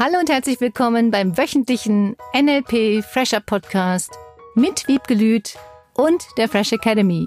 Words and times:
Hallo 0.00 0.20
und 0.20 0.30
herzlich 0.30 0.60
willkommen 0.60 1.10
beim 1.10 1.36
wöchentlichen 1.36 2.14
NLP 2.32 3.04
Fresher 3.04 3.40
Podcast 3.40 4.16
mit 4.54 4.86
Wiebgelüt 4.86 5.58
und 5.92 6.24
der 6.36 6.48
Fresh 6.48 6.70
Academy. 6.70 7.26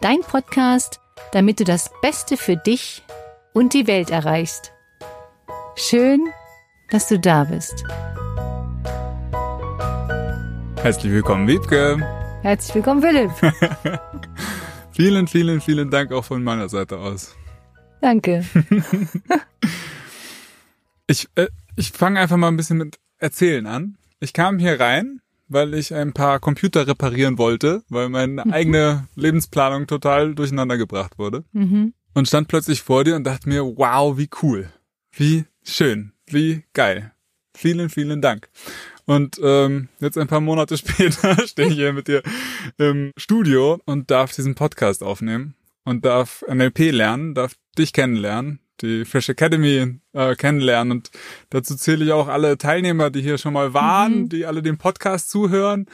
Dein 0.00 0.20
Podcast, 0.20 1.00
damit 1.32 1.60
du 1.60 1.64
das 1.64 1.90
Beste 2.00 2.38
für 2.38 2.56
dich 2.56 3.02
und 3.52 3.74
die 3.74 3.86
Welt 3.86 4.08
erreichst. 4.08 4.72
Schön, 5.74 6.24
dass 6.88 7.08
du 7.08 7.18
da 7.18 7.44
bist. 7.44 7.84
Herzlich 10.80 11.12
willkommen, 11.12 11.46
Wiebke. 11.46 11.98
Herzlich 12.40 12.76
willkommen, 12.76 13.02
Philipp. 13.02 13.32
vielen, 14.92 15.26
vielen, 15.26 15.60
vielen 15.60 15.90
Dank 15.90 16.10
auch 16.10 16.24
von 16.24 16.42
meiner 16.42 16.70
Seite 16.70 16.96
aus. 16.96 17.36
Danke. 18.00 18.46
ich 21.06 21.28
äh, 21.34 21.48
ich 21.76 21.92
fange 21.92 22.18
einfach 22.18 22.36
mal 22.36 22.48
ein 22.48 22.56
bisschen 22.56 22.78
mit 22.78 22.98
Erzählen 23.18 23.66
an. 23.66 23.98
Ich 24.18 24.32
kam 24.32 24.58
hier 24.58 24.80
rein, 24.80 25.20
weil 25.48 25.74
ich 25.74 25.94
ein 25.94 26.12
paar 26.12 26.40
Computer 26.40 26.86
reparieren 26.86 27.38
wollte, 27.38 27.82
weil 27.88 28.08
meine 28.08 28.44
mhm. 28.44 28.52
eigene 28.52 29.08
Lebensplanung 29.14 29.86
total 29.86 30.34
durcheinander 30.34 30.76
gebracht 30.76 31.18
wurde. 31.18 31.44
Mhm. 31.52 31.94
Und 32.14 32.28
stand 32.28 32.48
plötzlich 32.48 32.82
vor 32.82 33.04
dir 33.04 33.14
und 33.14 33.24
dachte 33.24 33.48
mir, 33.48 33.62
wow, 33.62 34.16
wie 34.16 34.30
cool. 34.42 34.70
Wie 35.12 35.44
schön. 35.62 36.12
Wie 36.26 36.64
geil. 36.72 37.12
Vielen, 37.54 37.90
vielen 37.90 38.20
Dank. 38.22 38.48
Und 39.04 39.38
ähm, 39.42 39.88
jetzt 40.00 40.18
ein 40.18 40.26
paar 40.26 40.40
Monate 40.40 40.76
später 40.78 41.36
stehe 41.46 41.68
ich 41.68 41.74
hier 41.74 41.92
mit 41.92 42.08
dir 42.08 42.22
im 42.78 43.12
Studio 43.16 43.80
und 43.84 44.10
darf 44.10 44.34
diesen 44.34 44.54
Podcast 44.54 45.02
aufnehmen 45.02 45.54
und 45.84 46.04
darf 46.04 46.42
NLP 46.48 46.90
lernen, 46.90 47.34
darf 47.34 47.54
dich 47.78 47.92
kennenlernen, 47.92 48.60
die 48.82 49.04
Fresh 49.04 49.28
Academy 49.28 49.98
äh, 50.12 50.34
kennenlernen. 50.34 50.92
Und 50.92 51.10
dazu 51.50 51.76
zähle 51.76 52.04
ich 52.04 52.12
auch 52.12 52.28
alle 52.28 52.58
Teilnehmer, 52.58 53.10
die 53.10 53.22
hier 53.22 53.38
schon 53.38 53.52
mal 53.52 53.74
waren, 53.74 54.22
mhm. 54.22 54.28
die 54.28 54.46
alle 54.46 54.62
dem 54.62 54.78
Podcast 54.78 55.30
zuhören, 55.30 55.86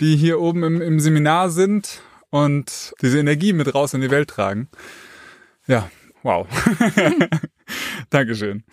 die 0.00 0.16
hier 0.16 0.40
oben 0.40 0.62
im, 0.62 0.80
im 0.80 1.00
Seminar 1.00 1.50
sind 1.50 2.02
und 2.30 2.94
diese 3.02 3.18
Energie 3.18 3.52
mit 3.52 3.74
raus 3.74 3.94
in 3.94 4.00
die 4.00 4.10
Welt 4.10 4.28
tragen. 4.28 4.68
Ja, 5.66 5.90
wow. 6.22 6.46
Dankeschön. 8.10 8.64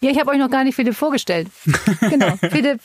Ja, 0.00 0.10
ich 0.10 0.20
habe 0.20 0.30
euch 0.30 0.38
noch 0.38 0.50
gar 0.50 0.64
nicht 0.64 0.74
Philipp 0.74 0.94
vorgestellt. 0.94 1.48
Genau. 2.00 2.36
Philipp 2.36 2.80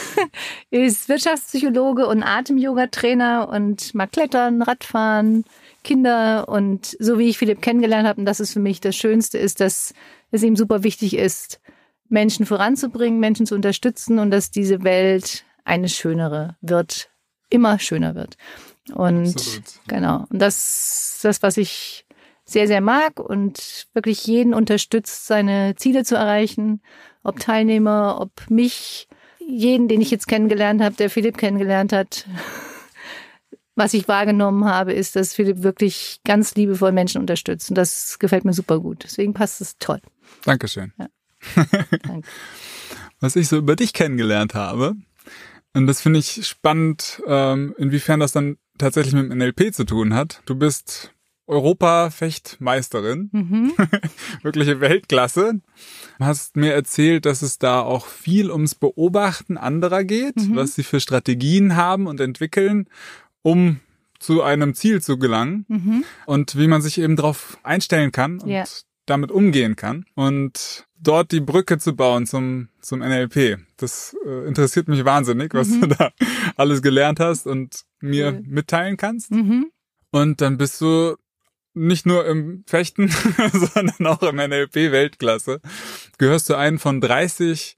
ist 0.70 1.08
Wirtschaftspsychologe 1.08 2.06
und 2.06 2.22
Atem-Yoga-Trainer 2.22 3.48
und 3.48 3.94
mag 3.94 4.12
Klettern, 4.12 4.62
Radfahren, 4.62 5.44
Kinder 5.84 6.48
und 6.48 6.96
so 6.98 7.18
wie 7.18 7.28
ich 7.28 7.38
Philipp 7.38 7.62
kennengelernt 7.62 8.08
habe, 8.08 8.20
und 8.20 8.26
das 8.26 8.40
ist 8.40 8.52
für 8.52 8.60
mich 8.60 8.80
das 8.80 8.96
Schönste, 8.96 9.38
ist, 9.38 9.60
dass 9.60 9.94
es 10.30 10.42
ihm 10.42 10.56
super 10.56 10.82
wichtig 10.82 11.16
ist, 11.16 11.60
Menschen 12.08 12.46
voranzubringen, 12.46 13.20
Menschen 13.20 13.46
zu 13.46 13.54
unterstützen 13.54 14.18
und 14.18 14.30
dass 14.30 14.50
diese 14.50 14.82
Welt 14.82 15.44
eine 15.64 15.88
schönere 15.88 16.56
wird, 16.60 17.10
immer 17.50 17.78
schöner 17.78 18.14
wird. 18.14 18.36
Und 18.92 19.28
Absolut. 19.28 19.64
genau, 19.86 20.26
und 20.28 20.40
das 20.40 21.14
ist 21.16 21.24
das, 21.24 21.42
was 21.42 21.56
ich 21.56 22.04
sehr, 22.44 22.66
sehr 22.66 22.80
mag 22.80 23.18
und 23.18 23.86
wirklich 23.94 24.26
jeden 24.26 24.52
unterstützt, 24.52 25.26
seine 25.26 25.74
Ziele 25.76 26.04
zu 26.04 26.16
erreichen, 26.16 26.82
ob 27.22 27.40
Teilnehmer, 27.40 28.18
ob 28.20 28.50
mich, 28.50 29.08
jeden, 29.38 29.88
den 29.88 30.02
ich 30.02 30.10
jetzt 30.10 30.28
kennengelernt 30.28 30.82
habe, 30.82 30.94
der 30.96 31.08
Philipp 31.08 31.38
kennengelernt 31.38 31.92
hat, 31.92 32.26
was 33.76 33.94
ich 33.94 34.08
wahrgenommen 34.08 34.64
habe, 34.64 34.92
ist, 34.92 35.16
dass 35.16 35.34
Philipp 35.34 35.62
wirklich 35.62 36.20
ganz 36.24 36.54
liebevoll 36.54 36.92
Menschen 36.92 37.20
unterstützt. 37.20 37.70
Und 37.70 37.76
das 37.76 38.18
gefällt 38.18 38.44
mir 38.44 38.52
super 38.52 38.80
gut. 38.80 39.04
Deswegen 39.04 39.34
passt 39.34 39.60
es 39.60 39.78
toll. 39.78 40.00
Dankeschön. 40.44 40.92
Ja. 40.98 41.08
Danke. 42.06 42.28
was 43.20 43.36
ich 43.36 43.48
so 43.48 43.58
über 43.58 43.76
dich 43.76 43.92
kennengelernt 43.92 44.54
habe, 44.54 44.96
und 45.74 45.88
das 45.88 46.00
finde 46.00 46.20
ich 46.20 46.46
spannend, 46.46 47.20
ähm, 47.26 47.74
inwiefern 47.76 48.20
das 48.20 48.32
dann 48.32 48.56
tatsächlich 48.78 49.14
mit 49.14 49.30
dem 49.30 49.38
NLP 49.38 49.74
zu 49.74 49.84
tun 49.84 50.14
hat. 50.14 50.40
Du 50.46 50.54
bist 50.54 51.12
Europa-Fechtmeisterin, 51.46 53.28
mhm. 53.32 53.72
wirkliche 54.42 54.80
Weltklasse. 54.80 55.60
Du 56.18 56.24
hast 56.24 56.56
mir 56.56 56.72
erzählt, 56.72 57.26
dass 57.26 57.42
es 57.42 57.58
da 57.58 57.80
auch 57.82 58.06
viel 58.06 58.50
ums 58.50 58.74
Beobachten 58.74 59.58
anderer 59.58 60.04
geht, 60.04 60.36
mhm. 60.36 60.56
was 60.56 60.74
sie 60.74 60.84
für 60.84 61.00
Strategien 61.00 61.76
haben 61.76 62.06
und 62.06 62.20
entwickeln 62.20 62.88
um 63.44 63.80
zu 64.18 64.42
einem 64.42 64.74
Ziel 64.74 65.02
zu 65.02 65.18
gelangen 65.18 65.66
mhm. 65.68 66.04
und 66.24 66.56
wie 66.56 66.66
man 66.66 66.80
sich 66.80 66.98
eben 66.98 67.14
darauf 67.14 67.58
einstellen 67.62 68.10
kann 68.10 68.40
und 68.40 68.48
yeah. 68.48 68.64
damit 69.06 69.30
umgehen 69.30 69.76
kann 69.76 70.06
und 70.14 70.86
dort 70.98 71.30
die 71.30 71.40
Brücke 71.40 71.78
zu 71.78 71.94
bauen 71.94 72.26
zum 72.26 72.68
zum 72.80 73.00
NLP. 73.00 73.58
Das 73.76 74.16
äh, 74.26 74.48
interessiert 74.48 74.88
mich 74.88 75.04
wahnsinnig, 75.04 75.52
was 75.52 75.68
mhm. 75.68 75.80
du 75.82 75.86
da 75.88 76.10
alles 76.56 76.80
gelernt 76.80 77.20
hast 77.20 77.46
und 77.46 77.82
mir 78.00 78.28
cool. 78.28 78.42
mitteilen 78.46 78.96
kannst. 78.96 79.30
Mhm. 79.30 79.70
Und 80.10 80.40
dann 80.40 80.56
bist 80.56 80.80
du 80.80 81.16
nicht 81.74 82.06
nur 82.06 82.24
im 82.26 82.64
Fechten, 82.66 83.08
sondern 83.52 84.06
auch 84.06 84.22
im 84.22 84.36
NLP 84.36 84.74
Weltklasse. 84.74 85.60
Gehörst 86.18 86.48
du 86.48 86.54
einen 86.54 86.78
von 86.78 87.00
30 87.00 87.76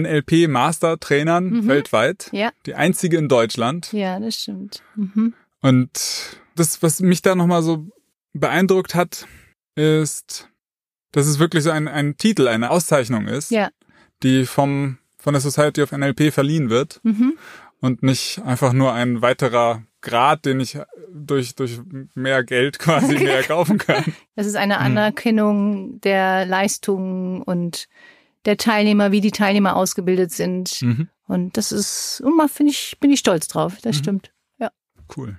NLP-Master-Trainern 0.00 1.50
mhm. 1.50 1.68
weltweit. 1.68 2.28
Ja. 2.32 2.50
Die 2.66 2.74
einzige 2.74 3.16
in 3.16 3.28
Deutschland. 3.28 3.92
Ja, 3.92 4.18
das 4.20 4.36
stimmt. 4.36 4.82
Mhm. 4.94 5.34
Und 5.60 6.40
das, 6.54 6.82
was 6.82 7.00
mich 7.00 7.22
da 7.22 7.34
nochmal 7.34 7.62
so 7.62 7.86
beeindruckt 8.32 8.94
hat, 8.94 9.26
ist, 9.74 10.48
dass 11.12 11.26
es 11.26 11.38
wirklich 11.38 11.64
so 11.64 11.70
ein, 11.70 11.88
ein 11.88 12.16
Titel, 12.16 12.48
eine 12.48 12.70
Auszeichnung 12.70 13.26
ist, 13.26 13.50
ja. 13.50 13.70
die 14.22 14.46
vom, 14.46 14.98
von 15.18 15.34
der 15.34 15.40
Society 15.40 15.82
of 15.82 15.92
NLP 15.92 16.32
verliehen 16.32 16.70
wird. 16.70 17.00
Mhm. 17.02 17.38
Und 17.80 18.02
nicht 18.02 18.40
einfach 18.44 18.72
nur 18.72 18.94
ein 18.94 19.20
weiterer 19.22 19.82
Grad, 20.00 20.46
den 20.46 20.60
ich 20.60 20.78
durch, 21.12 21.54
durch 21.56 21.80
mehr 22.14 22.44
Geld 22.44 22.78
quasi 22.78 23.14
mehr 23.18 23.42
kaufen 23.42 23.78
kann. 23.78 24.14
Das 24.34 24.46
ist 24.46 24.54
eine 24.54 24.76
hm. 24.76 24.86
Anerkennung 24.86 26.00
der 26.00 26.46
Leistungen 26.46 27.42
und 27.42 27.88
der 28.46 28.56
Teilnehmer, 28.56 29.12
wie 29.12 29.20
die 29.20 29.32
Teilnehmer 29.32 29.76
ausgebildet 29.76 30.32
sind. 30.32 30.80
Mhm. 30.80 31.08
Und 31.26 31.56
das 31.56 31.72
ist, 31.72 32.22
und 32.24 32.50
finde 32.50 32.72
ich, 32.72 32.96
bin 33.00 33.10
ich 33.10 33.18
stolz 33.18 33.48
drauf. 33.48 33.78
Das 33.82 33.96
mhm. 33.96 34.00
stimmt. 34.00 34.32
Ja. 34.58 34.70
Cool. 35.16 35.36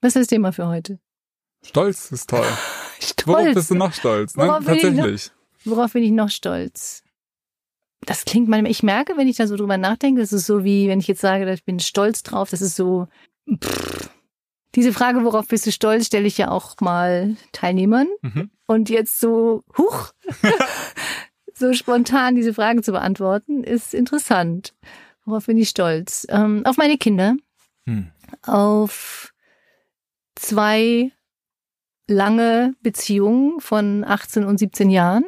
Was 0.00 0.16
ist 0.16 0.22
das 0.22 0.26
Thema 0.26 0.52
für 0.52 0.66
heute? 0.66 0.98
Stolz 1.64 2.10
ist 2.10 2.28
toll. 2.28 2.46
stolz. 3.00 3.26
Worauf 3.26 3.54
bist 3.54 3.70
du 3.70 3.74
noch 3.74 3.92
stolz? 3.92 4.36
Ne? 4.36 4.44
Worauf 4.44 4.64
Tatsächlich. 4.64 5.30
Noch, 5.64 5.76
worauf 5.76 5.92
bin 5.92 6.02
ich 6.02 6.10
noch 6.10 6.28
stolz? 6.28 7.02
Das 8.04 8.26
klingt 8.26 8.48
manchmal, 8.48 8.70
ich 8.70 8.82
merke, 8.82 9.16
wenn 9.16 9.28
ich 9.28 9.36
da 9.36 9.46
so 9.46 9.56
drüber 9.56 9.78
nachdenke, 9.78 10.20
das 10.20 10.32
ist 10.32 10.44
so 10.44 10.62
wie, 10.62 10.88
wenn 10.88 11.00
ich 11.00 11.08
jetzt 11.08 11.22
sage, 11.22 11.50
ich 11.50 11.64
bin 11.64 11.80
stolz 11.80 12.22
drauf, 12.22 12.50
das 12.50 12.60
ist 12.60 12.76
so, 12.76 13.08
pff. 13.48 14.10
Diese 14.74 14.92
Frage, 14.92 15.24
worauf 15.24 15.46
bist 15.46 15.66
du 15.66 15.72
stolz, 15.72 16.06
stelle 16.06 16.26
ich 16.26 16.36
ja 16.36 16.50
auch 16.50 16.74
mal 16.80 17.36
Teilnehmern. 17.52 18.08
Mhm. 18.22 18.50
Und 18.66 18.90
jetzt 18.90 19.20
so, 19.20 19.62
huch, 19.78 20.12
so 21.54 21.72
spontan 21.72 22.34
diese 22.34 22.54
Fragen 22.54 22.82
zu 22.82 22.92
beantworten, 22.92 23.64
ist 23.64 23.94
interessant. 23.94 24.74
Worauf 25.24 25.46
bin 25.46 25.56
ich 25.56 25.70
stolz? 25.70 26.26
Ähm, 26.28 26.66
auf 26.66 26.76
meine 26.76 26.98
Kinder, 26.98 27.36
hm. 27.86 28.10
auf 28.42 29.32
zwei 30.34 31.12
lange 32.06 32.74
Beziehungen 32.82 33.60
von 33.60 34.04
18 34.04 34.44
und 34.44 34.58
17 34.58 34.90
Jahren, 34.90 35.24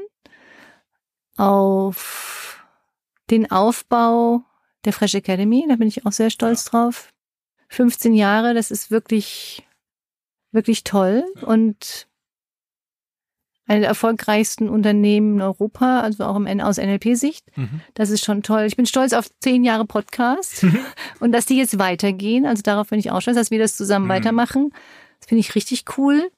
auf 1.37 2.65
den 3.31 3.51
Aufbau 3.51 4.43
der 4.85 4.93
Fresh 4.93 5.15
Academy, 5.15 5.67
da 5.69 5.77
bin 5.77 5.89
ich 5.89 6.07
auch 6.07 6.13
sehr 6.13 6.31
stolz 6.31 6.65
drauf. 6.65 7.13
15 7.69 8.15
Jahre, 8.15 8.55
das 8.55 8.71
ist 8.71 8.91
wirklich, 8.91 9.67
wirklich 10.53 10.85
toll. 10.85 11.25
Und 11.43 12.07
eine 13.67 13.81
der 13.81 13.89
erfolgreichsten 13.89 14.69
Unternehmen 14.69 15.37
in 15.37 15.43
Europa, 15.43 16.01
also 16.01 16.25
auch 16.25 16.37
im, 16.37 16.61
aus 16.61 16.79
NLP-Sicht. 16.79 17.45
Mhm. 17.57 17.81
Das 17.95 18.11
ist 18.11 18.25
schon 18.25 18.43
toll. 18.43 18.63
Ich 18.63 18.77
bin 18.77 18.87
stolz 18.87 19.13
auf 19.13 19.29
zehn 19.41 19.65
Jahre 19.65 19.85
Podcast 19.85 20.63
mhm. 20.63 20.79
und 21.21 21.33
dass 21.33 21.47
die 21.47 21.57
jetzt 21.57 21.79
weitergehen. 21.79 22.47
Also 22.47 22.63
darauf 22.63 22.89
bin 22.89 22.99
ich 22.99 23.11
auch 23.11 23.21
stolz, 23.21 23.37
dass 23.37 23.51
wir 23.51 23.59
das 23.59 23.77
zusammen 23.77 24.07
mhm. 24.07 24.11
weitermachen. 24.11 24.71
Das 25.19 25.29
finde 25.29 25.41
ich 25.41 25.55
richtig 25.55 25.85
cool. 25.99 26.31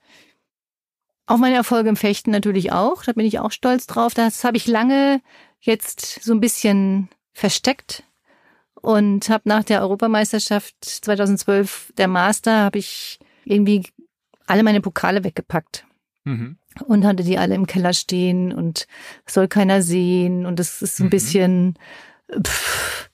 Auf 1.26 1.38
meine 1.38 1.56
Erfolge 1.56 1.90
im 1.90 1.96
Fechten 1.96 2.30
natürlich 2.30 2.72
auch. 2.72 3.04
Da 3.04 3.12
bin 3.12 3.26
ich 3.26 3.38
auch 3.38 3.50
stolz 3.50 3.86
drauf. 3.86 4.14
Das 4.14 4.44
habe 4.44 4.56
ich 4.56 4.66
lange 4.66 5.20
jetzt 5.60 6.22
so 6.22 6.32
ein 6.32 6.40
bisschen 6.40 7.10
versteckt 7.34 8.04
und 8.74 9.28
habe 9.28 9.48
nach 9.48 9.64
der 9.64 9.82
Europameisterschaft 9.82 10.74
2012 10.82 11.92
der 11.98 12.08
Master 12.08 12.64
habe 12.64 12.78
ich 12.78 13.18
irgendwie 13.44 13.84
alle 14.46 14.62
meine 14.62 14.80
Pokale 14.80 15.24
weggepackt. 15.24 15.84
Mhm 16.28 16.56
und 16.86 17.04
hatte 17.04 17.24
die 17.24 17.38
alle 17.38 17.54
im 17.54 17.66
Keller 17.66 17.92
stehen 17.92 18.52
und 18.52 18.86
soll 19.26 19.48
keiner 19.48 19.82
sehen 19.82 20.46
und 20.46 20.58
das 20.58 20.82
ist 20.82 21.00
ein 21.00 21.06
mhm. 21.06 21.10
bisschen 21.10 21.74
pff, 22.32 23.10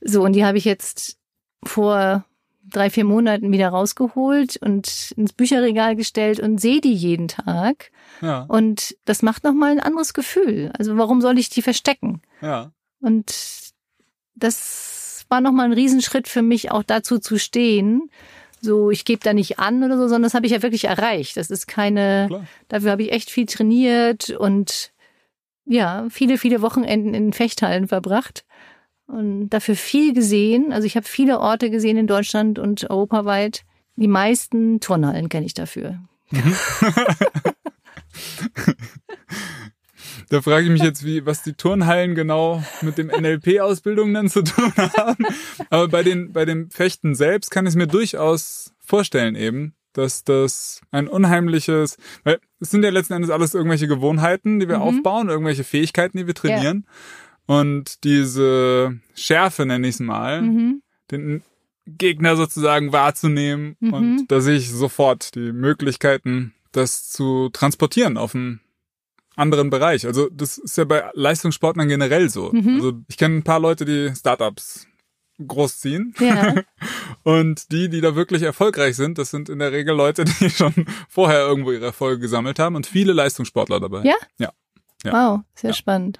so 0.00 0.22
und 0.24 0.34
die 0.34 0.44
habe 0.44 0.58
ich 0.58 0.64
jetzt 0.64 1.18
vor 1.64 2.24
drei, 2.62 2.88
vier 2.90 3.04
Monaten 3.04 3.52
wieder 3.52 3.68
rausgeholt 3.68 4.56
und 4.58 5.12
ins 5.16 5.32
Bücherregal 5.32 5.96
gestellt 5.96 6.40
und 6.40 6.60
sehe 6.60 6.80
die 6.80 6.94
jeden 6.94 7.26
Tag. 7.26 7.90
Ja. 8.22 8.42
Und 8.42 8.96
das 9.04 9.22
macht 9.22 9.42
nochmal 9.42 9.72
ein 9.72 9.80
anderes 9.80 10.14
Gefühl. 10.14 10.70
Also 10.78 10.96
warum 10.96 11.20
soll 11.20 11.38
ich 11.38 11.48
die 11.48 11.62
verstecken? 11.62 12.22
Ja. 12.40 12.70
Und 13.00 13.34
das 14.34 15.24
war 15.28 15.40
nochmal 15.40 15.66
ein 15.66 15.72
Riesenschritt 15.72 16.28
für 16.28 16.42
mich, 16.42 16.70
auch 16.70 16.84
dazu 16.84 17.18
zu 17.18 17.38
stehen. 17.38 18.08
So, 18.60 18.90
ich 18.90 19.04
gebe 19.04 19.22
da 19.22 19.32
nicht 19.32 19.58
an 19.58 19.82
oder 19.82 19.96
so, 19.96 20.02
sondern 20.02 20.24
das 20.24 20.34
habe 20.34 20.46
ich 20.46 20.52
ja 20.52 20.62
wirklich 20.62 20.84
erreicht. 20.84 21.36
Das 21.36 21.50
ist 21.50 21.66
keine, 21.66 22.26
Klar. 22.28 22.46
dafür 22.68 22.90
habe 22.92 23.02
ich 23.02 23.12
echt 23.12 23.30
viel 23.30 23.46
trainiert 23.46 24.30
und 24.30 24.92
ja, 25.64 26.06
viele, 26.10 26.36
viele 26.36 26.62
Wochenenden 26.62 27.14
in 27.14 27.32
Fechthallen 27.32 27.88
verbracht 27.88 28.44
und 29.06 29.50
dafür 29.50 29.76
viel 29.76 30.12
gesehen. 30.12 30.72
Also 30.72 30.86
ich 30.86 30.96
habe 30.96 31.06
viele 31.06 31.40
Orte 31.40 31.70
gesehen 31.70 31.96
in 31.96 32.06
Deutschland 32.06 32.58
und 32.58 32.90
europaweit. 32.90 33.62
Die 33.96 34.08
meisten 34.08 34.80
Turnhallen 34.80 35.28
kenne 35.28 35.46
ich 35.46 35.54
dafür. 35.54 36.00
Da 40.28 40.42
frage 40.42 40.64
ich 40.66 40.70
mich 40.70 40.82
jetzt, 40.82 41.04
wie, 41.04 41.26
was 41.26 41.42
die 41.42 41.54
Turnhallen 41.54 42.14
genau 42.14 42.62
mit 42.82 42.98
dem 42.98 43.08
NLP-Ausbildung 43.08 44.12
dann 44.14 44.28
zu 44.28 44.42
tun 44.42 44.72
haben. 44.76 45.26
Aber 45.70 45.88
bei 45.88 46.02
den, 46.02 46.32
bei 46.32 46.44
dem 46.44 46.70
Fechten 46.70 47.14
selbst 47.14 47.50
kann 47.50 47.66
ich 47.66 47.70
es 47.70 47.76
mir 47.76 47.86
durchaus 47.86 48.72
vorstellen 48.78 49.34
eben, 49.36 49.74
dass 49.92 50.22
das 50.24 50.80
ein 50.90 51.08
unheimliches, 51.08 51.96
weil 52.24 52.38
es 52.60 52.70
sind 52.70 52.84
ja 52.84 52.90
letzten 52.90 53.14
Endes 53.14 53.30
alles 53.30 53.54
irgendwelche 53.54 53.88
Gewohnheiten, 53.88 54.60
die 54.60 54.68
wir 54.68 54.76
Mhm. 54.76 54.82
aufbauen, 54.82 55.28
irgendwelche 55.28 55.64
Fähigkeiten, 55.64 56.18
die 56.18 56.26
wir 56.26 56.34
trainieren. 56.34 56.86
Und 57.46 58.04
diese 58.04 58.98
Schärfe, 59.14 59.66
nenne 59.66 59.88
ich 59.88 59.94
es 59.94 60.00
mal, 60.00 60.42
Mhm. 60.42 60.82
den 61.10 61.42
Gegner 61.86 62.36
sozusagen 62.36 62.92
wahrzunehmen. 62.92 63.76
Mhm. 63.80 63.92
Und 63.92 64.26
da 64.28 64.40
sehe 64.40 64.56
ich 64.56 64.70
sofort 64.70 65.34
die 65.34 65.52
Möglichkeiten, 65.52 66.54
das 66.70 67.08
zu 67.10 67.48
transportieren 67.52 68.16
auf 68.16 68.34
einen 68.36 68.60
anderen 69.40 69.70
Bereich. 69.70 70.06
Also 70.06 70.28
das 70.30 70.58
ist 70.58 70.76
ja 70.76 70.84
bei 70.84 71.10
Leistungssportlern 71.14 71.88
generell 71.88 72.28
so. 72.28 72.52
Mhm. 72.52 72.76
Also 72.76 72.92
ich 73.08 73.16
kenne 73.16 73.36
ein 73.36 73.42
paar 73.42 73.60
Leute, 73.60 73.84
die 73.84 74.14
Startups 74.14 74.86
großziehen. 75.46 76.14
Ja. 76.20 76.54
Und 77.22 77.72
die, 77.72 77.88
die 77.88 78.00
da 78.00 78.14
wirklich 78.14 78.42
erfolgreich 78.42 78.96
sind, 78.96 79.18
das 79.18 79.30
sind 79.30 79.48
in 79.48 79.58
der 79.58 79.72
Regel 79.72 79.94
Leute, 79.96 80.24
die 80.40 80.50
schon 80.50 80.72
vorher 81.08 81.40
irgendwo 81.40 81.72
ihre 81.72 81.86
Erfolge 81.86 82.20
gesammelt 82.20 82.58
haben 82.58 82.76
und 82.76 82.86
viele 82.86 83.12
Leistungssportler 83.12 83.80
dabei. 83.80 84.02
Ja? 84.04 84.14
Ja. 84.38 84.52
Ja. 85.04 85.12
Wow, 85.12 85.40
sehr 85.54 85.70
Ja. 85.70 85.74
spannend. 85.74 86.18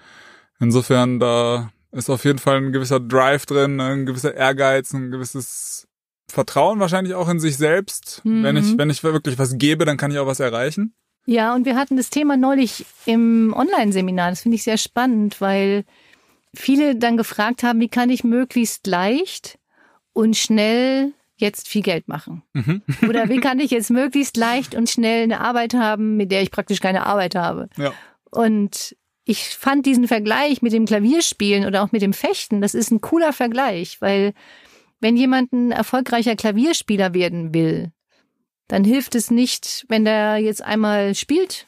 Insofern, 0.59 1.21
da 1.21 1.71
ist 1.93 2.09
auf 2.11 2.25
jeden 2.25 2.39
Fall 2.39 2.59
ein 2.59 2.73
gewisser 2.73 3.01
Drive 3.01 3.47
drin, 3.47 3.81
ein 3.81 4.07
gewisser 4.07 4.35
Ehrgeiz, 4.35 4.93
ein 4.93 5.11
gewisses 5.11 5.87
Vertrauen 6.31 6.79
wahrscheinlich 6.81 7.15
auch 7.15 7.29
in 7.29 7.41
sich 7.41 7.57
selbst. 7.57 8.23
Mhm. 8.25 8.43
Wenn 8.43 8.57
ich, 8.57 8.79
wenn 8.79 8.89
ich 8.91 9.03
wirklich 9.03 9.39
was 9.39 9.59
gebe, 9.59 9.85
dann 9.85 9.97
kann 9.97 10.11
ich 10.13 10.19
auch 10.19 10.27
was 10.27 10.41
erreichen. 10.41 10.95
Ja, 11.27 11.55
und 11.55 11.65
wir 11.65 11.77
hatten 11.77 11.97
das 11.97 12.11
Thema 12.11 12.37
neulich 12.37 12.87
im 13.07 13.55
Online-Seminar. 13.57 14.31
Das 14.31 14.43
finde 14.43 14.57
ich 14.57 14.63
sehr 14.63 14.79
spannend, 14.79 15.41
weil 15.41 15.85
viele 16.55 16.97
dann 16.97 17.17
gefragt 17.17 17.63
haben, 17.63 17.81
wie 17.81 17.89
kann 17.89 18.11
ich 18.11 18.25
möglichst 18.25 18.87
leicht 18.87 19.59
und 20.13 20.37
schnell 20.37 21.13
jetzt 21.37 21.69
viel 21.69 21.83
Geld 21.83 22.09
machen? 22.09 22.43
Mhm. 22.53 22.83
Oder 23.09 23.29
wie 23.29 23.41
kann 23.41 23.61
ich 23.61 23.71
jetzt 23.71 23.91
möglichst 23.91 24.37
leicht 24.37 24.75
und 24.75 24.91
schnell 24.91 25.25
eine 25.25 25.41
Arbeit 25.41 25.75
haben, 25.75 26.17
mit 26.17 26.31
der 26.31 26.43
ich 26.43 26.51
praktisch 26.51 26.81
keine 26.81 27.07
Arbeit 27.07 27.35
habe? 27.35 27.69
Ja. 27.77 27.93
Und 28.31 28.97
ich 29.25 29.51
fand 29.51 29.87
diesen 29.87 30.09
Vergleich 30.09 30.63
mit 30.63 30.73
dem 30.73 30.87
Klavierspielen 30.87 31.67
oder 31.67 31.83
auch 31.83 31.93
mit 31.93 32.03
dem 32.03 32.13
Fechten, 32.13 32.61
das 32.61 32.75
ist 32.75 32.91
ein 32.91 33.01
cooler 33.01 33.33
Vergleich, 33.33 34.01
weil 34.01 34.35
wenn 35.01 35.17
jemand 35.17 35.53
ein 35.53 35.71
erfolgreicher 35.71 36.37
Klavierspieler 36.37 37.15
werden 37.15 37.55
will, 37.55 37.93
dann 38.71 38.85
hilft 38.85 39.17
es 39.17 39.31
nicht, 39.33 39.85
wenn 39.89 40.05
der 40.05 40.37
jetzt 40.39 40.63
einmal 40.63 41.15
spielt 41.17 41.67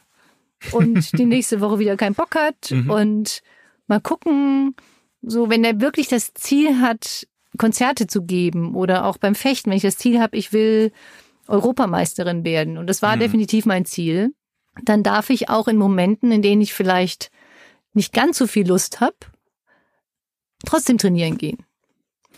und 0.72 1.12
die 1.18 1.24
nächste 1.24 1.60
Woche 1.60 1.78
wieder 1.80 1.96
keinen 1.96 2.14
Bock 2.14 2.34
hat 2.36 2.70
Mhm. 2.70 2.90
und 2.90 3.42
mal 3.88 4.00
gucken, 4.00 4.76
so 5.20 5.50
wenn 5.50 5.64
er 5.64 5.80
wirklich 5.80 6.06
das 6.08 6.32
Ziel 6.34 6.80
hat, 6.80 7.26
Konzerte 7.58 8.06
zu 8.06 8.22
geben 8.22 8.74
oder 8.74 9.04
auch 9.04 9.18
beim 9.18 9.34
Fechten, 9.34 9.70
wenn 9.70 9.76
ich 9.76 9.82
das 9.82 9.98
Ziel 9.98 10.20
habe, 10.20 10.36
ich 10.36 10.52
will 10.52 10.92
Europameisterin 11.48 12.44
werden 12.44 12.78
und 12.78 12.86
das 12.86 13.02
war 13.02 13.16
Mhm. 13.16 13.20
definitiv 13.20 13.66
mein 13.66 13.84
Ziel, 13.84 14.32
dann 14.84 15.02
darf 15.02 15.28
ich 15.28 15.48
auch 15.50 15.68
in 15.68 15.76
Momenten, 15.76 16.30
in 16.32 16.40
denen 16.40 16.62
ich 16.62 16.72
vielleicht 16.72 17.30
nicht 17.94 18.12
ganz 18.12 18.38
so 18.38 18.46
viel 18.46 18.66
Lust 18.66 19.00
habe, 19.00 19.16
trotzdem 20.64 20.98
trainieren 20.98 21.36
gehen. 21.36 21.64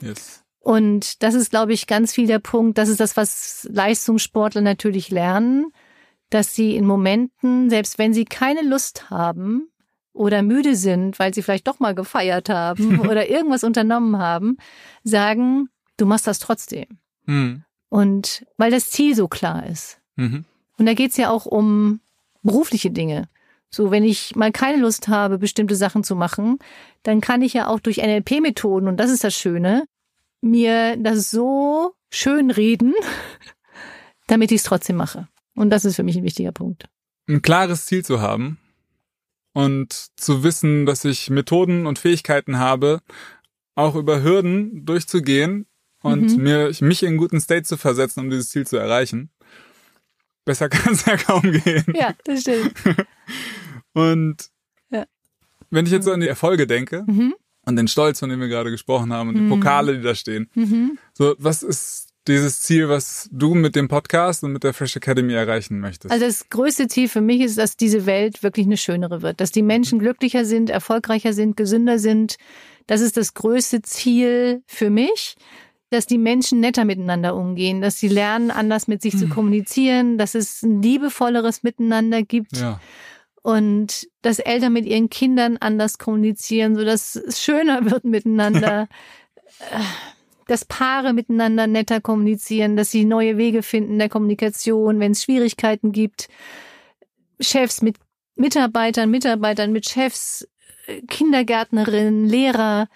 Yes. 0.00 0.43
Und 0.64 1.22
das 1.22 1.34
ist, 1.34 1.50
glaube 1.50 1.74
ich, 1.74 1.86
ganz 1.86 2.14
viel 2.14 2.26
der 2.26 2.38
Punkt. 2.38 2.78
Das 2.78 2.88
ist 2.88 2.98
das, 2.98 3.18
was 3.18 3.68
Leistungssportler 3.70 4.62
natürlich 4.62 5.10
lernen, 5.10 5.66
dass 6.30 6.54
sie 6.54 6.74
in 6.74 6.86
Momenten, 6.86 7.68
selbst 7.68 7.98
wenn 7.98 8.14
sie 8.14 8.24
keine 8.24 8.62
Lust 8.62 9.10
haben 9.10 9.68
oder 10.14 10.40
müde 10.40 10.74
sind, 10.74 11.18
weil 11.18 11.34
sie 11.34 11.42
vielleicht 11.42 11.68
doch 11.68 11.80
mal 11.80 11.94
gefeiert 11.94 12.48
haben 12.48 12.98
oder 13.10 13.28
irgendwas 13.28 13.62
unternommen 13.62 14.16
haben, 14.16 14.56
sagen, 15.02 15.68
du 15.98 16.06
machst 16.06 16.26
das 16.26 16.38
trotzdem. 16.38 16.86
Mhm. 17.26 17.62
Und 17.90 18.46
weil 18.56 18.70
das 18.70 18.90
Ziel 18.90 19.14
so 19.14 19.28
klar 19.28 19.66
ist. 19.66 20.00
Mhm. 20.16 20.46
Und 20.78 20.86
da 20.86 20.94
geht's 20.94 21.18
ja 21.18 21.28
auch 21.28 21.44
um 21.44 22.00
berufliche 22.42 22.90
Dinge. 22.90 23.28
So, 23.68 23.90
wenn 23.90 24.02
ich 24.02 24.34
mal 24.34 24.50
keine 24.50 24.80
Lust 24.80 25.08
habe, 25.08 25.36
bestimmte 25.36 25.76
Sachen 25.76 26.04
zu 26.04 26.16
machen, 26.16 26.58
dann 27.02 27.20
kann 27.20 27.42
ich 27.42 27.52
ja 27.52 27.66
auch 27.66 27.80
durch 27.80 27.98
NLP-Methoden, 27.98 28.88
und 28.88 28.96
das 28.96 29.10
ist 29.10 29.24
das 29.24 29.34
Schöne, 29.34 29.84
mir 30.44 30.96
das 30.96 31.30
so 31.30 31.94
schön 32.10 32.50
reden, 32.50 32.94
damit 34.26 34.50
ich 34.52 34.58
es 34.58 34.64
trotzdem 34.64 34.96
mache. 34.96 35.28
Und 35.54 35.70
das 35.70 35.84
ist 35.84 35.96
für 35.96 36.02
mich 36.02 36.16
ein 36.16 36.24
wichtiger 36.24 36.52
Punkt. 36.52 36.86
Ein 37.28 37.42
klares 37.42 37.86
Ziel 37.86 38.04
zu 38.04 38.20
haben 38.20 38.58
und 39.52 39.92
zu 40.16 40.42
wissen, 40.42 40.84
dass 40.86 41.04
ich 41.04 41.30
Methoden 41.30 41.86
und 41.86 41.98
Fähigkeiten 41.98 42.58
habe, 42.58 43.00
auch 43.74 43.94
über 43.94 44.22
Hürden 44.22 44.84
durchzugehen 44.84 45.66
und 46.02 46.36
Mhm. 46.36 46.42
mir, 46.42 46.72
mich 46.80 47.02
in 47.02 47.08
einen 47.10 47.16
guten 47.18 47.40
State 47.40 47.62
zu 47.64 47.76
versetzen, 47.76 48.20
um 48.20 48.30
dieses 48.30 48.50
Ziel 48.50 48.66
zu 48.66 48.76
erreichen. 48.76 49.30
Besser 50.44 50.68
kann 50.92 50.92
es 50.92 51.06
ja 51.06 51.16
kaum 51.16 51.42
gehen. 51.50 51.84
Ja, 51.94 52.14
das 52.24 52.42
stimmt. 52.42 52.74
Und 53.94 54.50
Ja. 54.90 55.06
wenn 55.70 55.86
ich 55.86 55.92
jetzt 55.92 56.04
so 56.04 56.12
an 56.12 56.20
die 56.20 56.28
Erfolge 56.28 56.66
denke 56.66 57.04
Mhm. 57.06 57.34
Und 57.66 57.76
den 57.76 57.88
Stolz, 57.88 58.20
von 58.20 58.28
dem 58.30 58.40
wir 58.40 58.48
gerade 58.48 58.70
gesprochen 58.70 59.12
haben 59.12 59.28
und 59.30 59.34
die 59.36 59.40
Mhm. 59.42 59.48
Pokale, 59.50 59.96
die 59.96 60.02
da 60.02 60.14
stehen, 60.14 60.48
Mhm. 60.54 60.98
so 61.12 61.34
was 61.38 61.62
ist 61.62 62.08
dieses 62.26 62.62
Ziel, 62.62 62.88
was 62.88 63.28
du 63.32 63.54
mit 63.54 63.76
dem 63.76 63.88
Podcast 63.88 64.44
und 64.44 64.52
mit 64.52 64.64
der 64.64 64.72
Fresh 64.72 64.96
Academy 64.96 65.34
erreichen 65.34 65.78
möchtest? 65.80 66.10
Also 66.10 66.24
das 66.24 66.48
größte 66.48 66.88
Ziel 66.88 67.08
für 67.08 67.20
mich 67.20 67.40
ist, 67.42 67.58
dass 67.58 67.76
diese 67.76 68.06
Welt 68.06 68.42
wirklich 68.42 68.64
eine 68.66 68.78
schönere 68.78 69.20
wird, 69.20 69.40
dass 69.40 69.50
die 69.52 69.62
Menschen 69.62 69.98
glücklicher 69.98 70.44
sind, 70.46 70.70
erfolgreicher 70.70 71.34
sind, 71.34 71.56
gesünder 71.56 71.98
sind. 71.98 72.36
Das 72.86 73.00
ist 73.02 73.16
das 73.18 73.34
größte 73.34 73.82
Ziel 73.82 74.62
für 74.66 74.88
mich, 74.88 75.36
dass 75.90 76.06
die 76.06 76.16
Menschen 76.18 76.60
netter 76.60 76.84
miteinander 76.86 77.36
umgehen, 77.36 77.80
dass 77.82 77.98
sie 77.98 78.08
lernen, 78.08 78.50
anders 78.50 78.88
mit 78.88 79.02
sich 79.02 79.16
zu 79.18 79.28
kommunizieren, 79.28 80.16
dass 80.18 80.34
es 80.34 80.62
ein 80.62 80.80
liebevolleres 80.82 81.62
Miteinander 81.62 82.22
gibt 82.22 82.56
ja. 82.56 82.80
Und 83.44 84.08
dass 84.22 84.38
Eltern 84.38 84.72
mit 84.72 84.86
ihren 84.86 85.10
Kindern 85.10 85.58
anders 85.58 85.98
kommunizieren, 85.98 86.76
sodass 86.76 87.14
es 87.14 87.42
schöner 87.42 87.90
wird 87.90 88.04
miteinander. 88.04 88.88
Äh, 89.70 89.80
dass 90.46 90.64
Paare 90.64 91.12
miteinander 91.12 91.66
netter 91.66 92.00
kommunizieren, 92.00 92.76
dass 92.76 92.90
sie 92.90 93.04
neue 93.04 93.38
Wege 93.38 93.62
finden 93.62 93.98
der 93.98 94.10
Kommunikation, 94.10 95.00
wenn 95.00 95.12
es 95.12 95.22
Schwierigkeiten 95.22 95.92
gibt. 95.92 96.28
Chefs 97.40 97.80
mit 97.80 97.96
Mitarbeitern, 98.34 99.10
Mitarbeitern 99.10 99.72
mit 99.72 99.88
Chefs, 99.88 100.48
äh, 100.86 101.02
Kindergärtnerinnen, 101.02 102.26
Lehrer. 102.26 102.88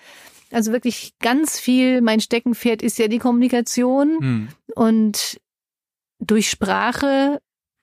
Also 0.51 0.73
wirklich 0.73 1.15
ganz 1.21 1.61
viel. 1.61 2.01
Mein 2.01 2.21
Steckenpferd 2.21 2.81
ist 2.83 2.99
ja 2.99 3.09
die 3.09 3.19
Kommunikation. 3.19 4.19
Hm. 4.19 4.49
Und 4.75 5.41
durch 6.21 6.49
Sprache 6.49 7.41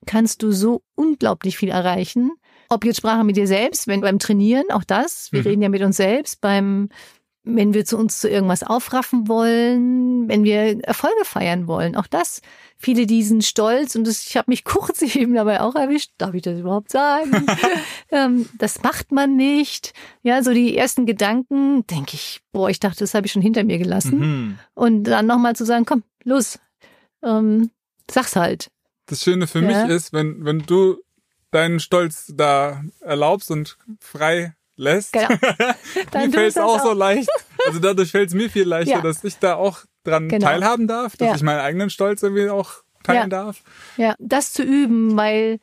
kannst 0.07 0.41
du 0.41 0.51
so 0.51 0.81
unglaublich 0.95 1.57
viel 1.57 1.69
erreichen. 1.69 2.31
Ob 2.69 2.83
jetzt 2.85 2.97
Sprache 2.97 3.23
mit 3.23 3.37
dir 3.37 3.47
selbst, 3.47 3.87
wenn 3.87 4.01
beim 4.01 4.19
Trainieren, 4.19 4.65
auch 4.71 4.83
das. 4.83 5.31
Wir 5.31 5.41
Mhm. 5.41 5.47
reden 5.47 5.61
ja 5.61 5.69
mit 5.69 5.81
uns 5.81 5.97
selbst 5.97 6.41
beim, 6.41 6.89
wenn 7.47 7.75
wir 7.75 7.85
zu 7.85 7.97
uns 7.97 8.19
zu 8.21 8.27
irgendwas 8.27 8.63
aufraffen 8.63 9.27
wollen, 9.27 10.27
wenn 10.27 10.43
wir 10.43 10.83
Erfolge 10.83 11.23
feiern 11.25 11.67
wollen, 11.67 11.95
auch 11.95 12.07
das. 12.07 12.41
Viele 12.77 13.05
diesen 13.05 13.41
Stolz 13.43 13.95
und 13.95 14.05
das, 14.07 14.25
ich 14.27 14.35
habe 14.35 14.49
mich 14.49 14.63
kurz 14.95 15.01
eben 15.03 15.35
dabei 15.35 15.61
auch 15.61 15.75
erwischt. 15.75 16.11
Darf 16.17 16.33
ich 16.33 16.41
das 16.41 16.59
überhaupt 16.59 16.91
sagen? 16.91 17.45
ähm, 18.11 18.49
das 18.57 18.81
macht 18.81 19.11
man 19.11 19.35
nicht. 19.35 19.93
Ja, 20.23 20.41
so 20.43 20.53
die 20.53 20.75
ersten 20.75 21.05
Gedanken, 21.05 21.85
denke 21.87 22.15
ich, 22.15 22.41
boah, 22.51 22.69
ich 22.69 22.79
dachte, 22.79 22.99
das 22.99 23.13
habe 23.13 23.27
ich 23.27 23.31
schon 23.31 23.41
hinter 23.43 23.63
mir 23.63 23.77
gelassen. 23.77 24.19
Mhm. 24.19 24.59
Und 24.73 25.03
dann 25.03 25.27
nochmal 25.27 25.55
zu 25.55 25.65
sagen, 25.65 25.85
komm, 25.85 26.03
los, 26.23 26.57
ähm, 27.23 27.69
sag's 28.09 28.35
halt. 28.35 28.69
Das 29.05 29.21
Schöne 29.23 29.45
für 29.45 29.59
Ja. 29.61 29.67
mich 29.85 29.91
ist, 29.95 30.13
wenn, 30.13 30.43
wenn 30.45 30.59
du 30.65 30.97
deinen 31.55 31.79
Stolz 31.79 32.31
da 32.35 32.83
erlaubst 33.01 33.49
und 33.51 33.77
frei 33.99 34.53
lässt, 34.75 35.13
Genau. 35.13 35.29
mir 36.13 36.31
fällt 36.31 36.49
es 36.49 36.57
auch 36.57 36.75
das 36.75 36.83
so 36.83 36.93
leicht. 36.93 37.29
Also 37.65 37.79
dadurch 37.79 38.11
fällt 38.11 38.29
es 38.29 38.35
mir 38.35 38.49
viel 38.49 38.67
leichter, 38.67 38.95
Ja. 38.95 39.01
dass 39.01 39.23
ich 39.23 39.37
da 39.39 39.55
auch 39.55 39.79
dran 40.03 40.27
Genau. 40.29 40.45
teilhaben 40.45 40.87
darf, 40.87 41.15
dass 41.17 41.29
Ja. 41.29 41.35
ich 41.35 41.41
meinen 41.43 41.59
eigenen 41.61 41.89
Stolz 41.89 42.21
irgendwie 42.23 42.49
auch 42.49 42.71
teilen 43.03 43.21
Ja. 43.23 43.27
darf. 43.27 43.61
Ja, 43.97 44.15
das 44.19 44.51
zu 44.53 44.63
üben, 44.63 45.15
weil 45.15 45.59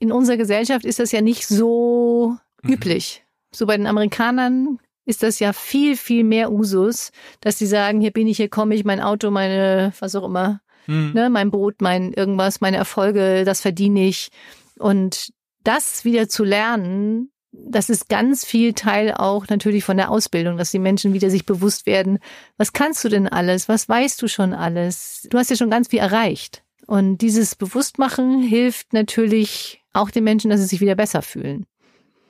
in 0.00 0.10
unserer 0.12 0.36
Gesellschaft 0.36 0.84
ist 0.84 0.98
das 0.98 1.12
ja 1.12 1.20
nicht 1.20 1.46
so 1.46 2.36
Mhm. 2.62 2.72
üblich. 2.72 3.24
So 3.54 3.66
bei 3.66 3.76
den 3.76 3.86
Amerikanern 3.86 4.78
ist 5.06 5.22
das 5.22 5.38
ja 5.38 5.52
viel, 5.52 5.96
viel 5.96 6.24
mehr 6.24 6.50
Usus, 6.52 7.12
dass 7.40 7.58
sie 7.58 7.66
sagen, 7.66 8.00
hier 8.00 8.10
bin 8.10 8.26
ich, 8.26 8.36
hier 8.38 8.48
komme 8.50 8.74
ich, 8.74 8.84
mein 8.84 9.00
Auto, 9.00 9.30
meine, 9.30 9.92
was 10.00 10.14
auch 10.16 10.24
immer, 10.24 10.60
Hm. 10.86 11.12
ne, 11.14 11.30
mein 11.30 11.50
Brot, 11.50 11.76
mein 11.80 12.12
irgendwas, 12.12 12.60
meine 12.60 12.76
Erfolge, 12.76 13.44
das 13.44 13.60
verdiene 13.60 14.06
ich. 14.08 14.30
Und 14.78 15.32
das 15.64 16.04
wieder 16.04 16.28
zu 16.28 16.44
lernen, 16.44 17.30
das 17.52 17.90
ist 17.90 18.08
ganz 18.08 18.44
viel 18.44 18.74
Teil 18.74 19.12
auch 19.14 19.48
natürlich 19.48 19.84
von 19.84 19.96
der 19.96 20.10
Ausbildung, 20.10 20.56
dass 20.56 20.70
die 20.70 20.78
Menschen 20.78 21.12
wieder 21.12 21.30
sich 21.30 21.46
bewusst 21.46 21.86
werden, 21.86 22.18
was 22.56 22.72
kannst 22.72 23.04
du 23.04 23.08
denn 23.08 23.26
alles, 23.28 23.68
was 23.68 23.88
weißt 23.88 24.20
du 24.20 24.28
schon 24.28 24.52
alles? 24.52 25.26
Du 25.30 25.38
hast 25.38 25.50
ja 25.50 25.56
schon 25.56 25.70
ganz 25.70 25.88
viel 25.88 25.98
erreicht. 25.98 26.62
Und 26.86 27.18
dieses 27.18 27.54
Bewusstmachen 27.54 28.42
hilft 28.42 28.92
natürlich 28.92 29.82
auch 29.92 30.10
den 30.10 30.24
Menschen, 30.24 30.50
dass 30.50 30.60
sie 30.60 30.66
sich 30.66 30.80
wieder 30.80 30.94
besser 30.94 31.22
fühlen. 31.22 31.66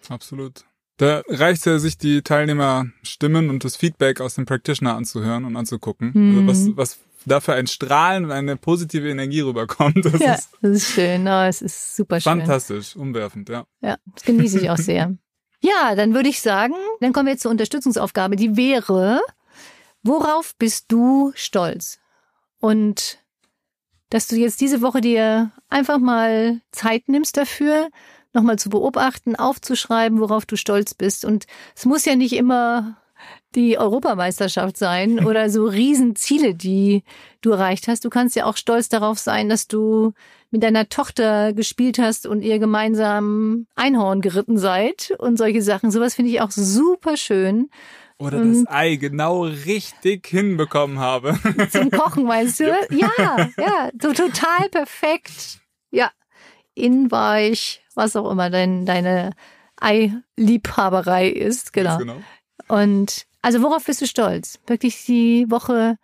Absolut. 0.09 0.65
Da 0.97 1.23
reicht 1.29 1.65
ja, 1.65 1.79
sich 1.79 1.97
die 1.97 2.23
Teilnehmerstimmen 2.23 3.51
und 3.51 3.65
das 3.65 3.77
Feedback 3.77 4.21
aus 4.21 4.35
dem 4.35 4.47
Practitioner 4.47 4.97
anzuhören 4.97 5.45
und 5.45 5.55
anzugucken. 5.55 6.11
Mhm. 6.13 6.49
Also 6.49 6.77
was, 6.77 6.77
was 6.77 6.99
da 7.27 7.41
für 7.41 7.55
ein 7.55 7.67
Strahlen 7.67 8.25
und 8.27 8.33
eine 8.33 8.57
positive 8.57 9.09
Energie 9.09 9.41
rüberkommt. 9.41 10.05
Das 10.05 10.21
ja, 10.21 10.35
ist 10.35 10.51
das 10.61 10.71
ist 10.71 10.91
schön. 10.91 11.27
Oh, 11.27 11.43
es 11.43 11.63
ist 11.63 11.97
super 11.97 12.21
schön. 12.21 12.39
fantastisch, 12.39 12.97
umwerfend, 12.97 13.49
ja. 13.49 13.67
Ja, 13.81 13.97
das 14.15 14.25
genieße 14.25 14.61
ich 14.61 14.71
auch 14.71 14.79
sehr. 14.79 15.17
Ja, 15.61 15.97
dann 15.97 16.15
würde 16.15 16.29
ich 16.29 16.41
sagen, 16.41 16.75
dann 17.01 17.13
kommen 17.13 17.27
wir 17.27 17.33
jetzt 17.33 17.43
zur 17.43 17.51
Unterstützungsaufgabe, 17.51 18.37
die 18.37 18.57
wäre, 18.57 19.21
worauf 20.05 20.55
bist 20.55 20.85
du 20.93 21.33
stolz? 21.35 21.99
Und 22.61 23.19
dass 24.09 24.29
du 24.29 24.37
jetzt 24.37 24.61
diese 24.61 24.83
Woche 24.83 25.01
dir 25.01 25.51
einfach 25.69 25.99
mal 25.99 26.61
Zeit 26.71 27.09
nimmst 27.09 27.37
dafür, 27.37 27.89
nochmal 28.33 28.59
zu 28.59 28.71
beobachten, 28.71 29.37
aufzuschreiben, 29.37 30.21
worauf 30.21 30.47
du 30.47 30.57
stolz 30.57 30.95
bist. 30.95 31.25
Und 31.25 31.47
es 31.75 31.85
muss 31.85 32.05
ja 32.05 32.15
nicht 32.15 32.35
immer 32.35 32.97
die 33.55 33.79
Europameisterschaft 33.79 34.77
sein 34.77 35.25
oder 35.27 35.51
so 35.51 35.67
Riesenziele, 35.67 36.55
die 36.55 37.03
du 37.41 37.51
erreicht 37.51 37.89
hast. 37.89 38.05
Du 38.05 38.11
kannst 38.11 38.37
ja 38.37 38.45
auch 38.45 38.57
stolz 38.57 38.89
darauf 38.89 39.19
sein, 39.19 39.49
dass 39.49 39.69
du 39.69 40.13
mit 40.51 40.63
deiner 40.63 40.89
Tochter 40.89 41.53
gespielt 41.53 41.99
hast 41.99 42.27
und 42.27 42.43
ihr 42.43 42.59
gemeinsam 42.59 43.67
Einhorn 43.75 44.21
geritten 44.21 44.59
seid 44.59 45.15
und 45.19 45.37
solche 45.37 45.63
Sachen. 45.63 45.91
Sowas 45.91 46.15
finde 46.15 46.31
ich 46.31 46.41
auch 46.41 46.51
super 46.51 47.17
schön. 47.17 47.69
Oder 48.19 48.45
das 48.45 48.65
Ei 48.67 48.97
genau 48.97 49.43
richtig 49.43 50.27
hinbekommen 50.27 50.99
habe. 50.99 51.39
Zum 51.71 51.91
Kochen, 51.91 52.25
meinst 52.25 52.59
du? 52.59 52.65
Ja, 52.91 53.51
ja, 53.57 53.91
so 54.01 54.13
total 54.13 54.69
perfekt. 54.71 55.61
Ja, 55.93 56.11
inweich, 56.75 57.85
was 57.95 58.17
auch 58.17 58.29
immer 58.31 58.51
dein, 58.51 58.87
deine 58.87 59.31
Eiliebhaberei 59.81 61.29
ist, 61.29 61.73
genau. 61.73 61.99
genau. 61.99 62.17
Und 62.69 63.27
also 63.43 63.63
worauf 63.63 63.85
bist 63.85 64.01
du 64.01 64.07
stolz? 64.07 64.59
Wirklich 64.67 65.05
die 65.05 65.51
Woche 65.51 65.99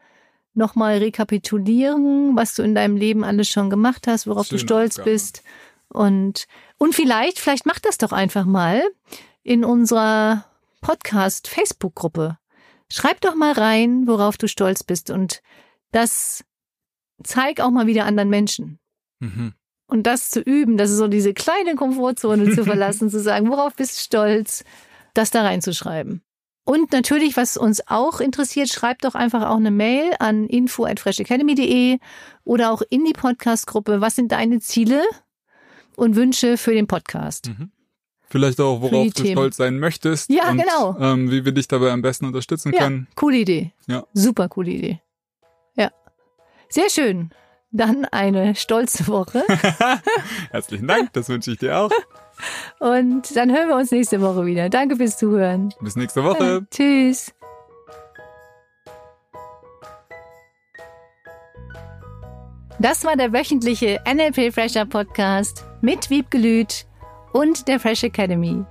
nochmal 0.54 0.98
rekapitulieren, 0.98 2.36
was 2.36 2.54
du 2.54 2.62
in 2.62 2.74
deinem 2.74 2.96
Leben 2.96 3.24
alles 3.24 3.48
schon 3.48 3.70
gemacht 3.70 4.06
hast, 4.06 4.26
worauf 4.26 4.48
du 4.48 4.56
Schöne 4.56 4.68
stolz 4.68 4.98
Aufgabe. 4.98 5.10
bist. 5.10 5.42
Und, 5.88 6.46
und 6.78 6.94
vielleicht, 6.94 7.38
vielleicht 7.38 7.66
mach 7.66 7.78
das 7.78 7.98
doch 7.98 8.12
einfach 8.12 8.44
mal 8.44 8.82
in 9.42 9.64
unserer 9.64 10.44
Podcast-Facebook-Gruppe. 10.80 12.38
Schreib 12.90 13.20
doch 13.20 13.34
mal 13.34 13.52
rein, 13.52 14.06
worauf 14.06 14.36
du 14.36 14.48
stolz 14.48 14.84
bist 14.84 15.10
und 15.10 15.42
das 15.92 16.44
zeig 17.22 17.60
auch 17.60 17.70
mal 17.70 17.86
wieder 17.86 18.04
anderen 18.04 18.28
Menschen. 18.28 18.78
Mhm. 19.20 19.54
Und 19.86 20.06
das 20.06 20.30
zu 20.30 20.40
üben, 20.40 20.76
das 20.76 20.90
ist 20.90 20.98
so 20.98 21.08
diese 21.08 21.34
kleine 21.34 21.74
Komfortzone 21.74 22.52
zu 22.54 22.64
verlassen, 22.64 23.10
zu 23.10 23.20
sagen, 23.20 23.48
worauf 23.50 23.74
bist 23.74 23.96
du 23.96 24.00
stolz, 24.00 24.64
das 25.14 25.30
da 25.30 25.42
reinzuschreiben. 25.42 26.22
Und 26.64 26.92
natürlich, 26.92 27.36
was 27.36 27.56
uns 27.58 27.86
auch 27.88 28.20
interessiert, 28.20 28.70
schreibt 28.70 29.04
doch 29.04 29.14
einfach 29.14 29.48
auch 29.48 29.56
eine 29.56 29.70
Mail 29.70 30.12
an 30.18 30.46
info 30.46 30.86
at 30.86 30.98
freshacademy.de 30.98 31.98
oder 32.44 32.72
auch 32.72 32.82
in 32.88 33.04
die 33.04 33.12
Podcast-Gruppe. 33.12 34.00
Was 34.00 34.16
sind 34.16 34.32
deine 34.32 34.60
Ziele 34.60 35.02
und 35.96 36.16
Wünsche 36.16 36.56
für 36.56 36.72
den 36.72 36.86
Podcast? 36.86 37.48
Mhm. 37.48 37.70
Vielleicht 38.30 38.60
auch, 38.60 38.80
worauf 38.80 39.12
du 39.12 39.22
Themen. 39.22 39.32
stolz 39.32 39.58
sein 39.58 39.78
möchtest. 39.78 40.30
Ja, 40.30 40.50
und, 40.50 40.58
genau. 40.58 40.96
Ähm, 40.98 41.30
wie 41.30 41.44
wir 41.44 41.52
dich 41.52 41.68
dabei 41.68 41.92
am 41.92 42.00
besten 42.02 42.24
unterstützen 42.24 42.72
Ja, 42.72 42.80
können. 42.80 43.06
coole 43.14 43.36
Idee. 43.36 43.72
Ja. 43.86 44.04
Super 44.14 44.48
coole 44.48 44.70
Idee. 44.70 45.00
Ja. 45.76 45.90
Sehr 46.70 46.88
schön. 46.90 47.30
Dann 47.76 48.04
eine 48.04 48.54
stolze 48.54 49.08
Woche. 49.08 49.42
Herzlichen 50.52 50.86
Dank, 50.86 51.12
das 51.12 51.28
wünsche 51.28 51.50
ich 51.50 51.58
dir 51.58 51.76
auch. 51.76 51.90
Und 52.78 53.34
dann 53.34 53.52
hören 53.52 53.68
wir 53.68 53.74
uns 53.74 53.90
nächste 53.90 54.20
Woche 54.20 54.46
wieder. 54.46 54.68
Danke 54.68 54.94
fürs 54.94 55.18
Zuhören. 55.18 55.74
Bis 55.80 55.96
nächste 55.96 56.22
Woche. 56.22 56.64
Tschüss. 56.70 57.34
Das 62.78 63.04
war 63.04 63.16
der 63.16 63.32
wöchentliche 63.32 64.00
NLP 64.06 64.54
Fresher 64.54 64.84
Podcast 64.84 65.64
mit 65.80 66.10
Wiebgelüt 66.10 66.86
und 67.32 67.66
der 67.66 67.80
Fresh 67.80 68.04
Academy. 68.04 68.64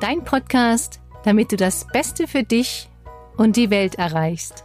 Dein 0.00 0.24
Podcast, 0.24 1.00
damit 1.22 1.52
du 1.52 1.56
das 1.56 1.86
Beste 1.92 2.26
für 2.26 2.42
dich 2.42 2.88
und 3.36 3.54
die 3.54 3.70
Welt 3.70 3.94
erreichst. 3.94 4.64